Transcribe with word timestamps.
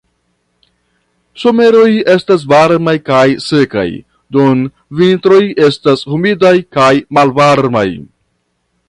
Someroj 1.41 1.91
estas 2.13 2.45
varmaj 2.53 2.95
kaj 3.11 3.21
sekaj, 3.49 3.85
dum 4.37 4.65
vintroj 5.03 5.43
estas 5.69 6.07
humidaj 6.15 6.55
kaj 6.79 6.91
malvarmaj. 7.19 7.89